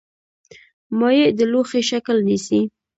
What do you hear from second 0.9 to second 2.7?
مایع د لوښي شکل نیسي.